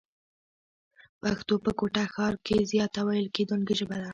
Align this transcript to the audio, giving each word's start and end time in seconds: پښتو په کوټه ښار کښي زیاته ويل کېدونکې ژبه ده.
پښتو 1.21 1.53
په 1.63 1.71
کوټه 1.79 2.03
ښار 2.13 2.33
کښي 2.45 2.57
زیاته 2.71 3.01
ويل 3.07 3.27
کېدونکې 3.35 3.73
ژبه 3.79 3.97
ده. 4.03 4.09